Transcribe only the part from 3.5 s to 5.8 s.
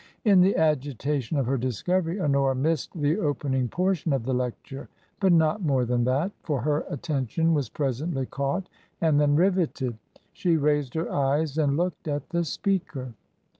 portion of the lecture, but not